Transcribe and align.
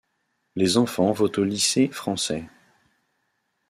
Les 0.55 0.77
enfants 0.77 1.11
vont 1.11 1.31
au 1.37 1.43
lycée 1.43 1.87
français. 1.89 2.49